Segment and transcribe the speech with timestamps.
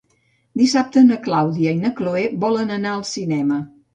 [0.59, 3.63] Dissabte na Clàudia i na Cloè volen anar al cinema.